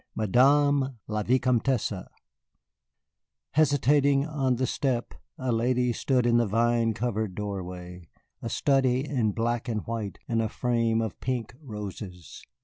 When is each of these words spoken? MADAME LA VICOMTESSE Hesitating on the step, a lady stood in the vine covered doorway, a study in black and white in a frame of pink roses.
MADAME 0.15 0.97
LA 1.07 1.21
VICOMTESSE 1.21 2.07
Hesitating 3.51 4.25
on 4.25 4.55
the 4.55 4.65
step, 4.65 5.13
a 5.37 5.51
lady 5.51 5.93
stood 5.93 6.25
in 6.25 6.37
the 6.37 6.47
vine 6.47 6.95
covered 6.95 7.35
doorway, 7.35 8.07
a 8.41 8.49
study 8.49 9.07
in 9.07 9.31
black 9.31 9.67
and 9.69 9.85
white 9.85 10.17
in 10.27 10.41
a 10.41 10.49
frame 10.49 11.01
of 11.03 11.19
pink 11.19 11.53
roses. 11.61 12.41